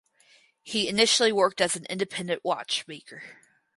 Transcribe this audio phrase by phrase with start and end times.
[0.63, 3.21] He initially worked as an independent watchmaker.